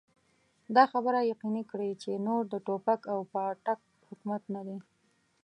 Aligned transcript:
دا 0.75 0.83
خبره 0.91 1.19
يقيني 1.33 1.63
کړي 1.71 1.91
چې 2.01 2.11
نور 2.27 2.41
د 2.49 2.55
ټوپک 2.65 3.01
او 3.13 3.19
پاټک 3.33 3.79
حکومت 4.09 4.43
نه 4.55 4.61
دی. 4.67 4.77